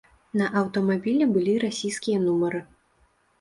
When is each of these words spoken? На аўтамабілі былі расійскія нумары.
На 0.39 0.45
аўтамабілі 0.61 1.27
былі 1.35 1.53
расійскія 1.65 2.17
нумары. 2.25 2.65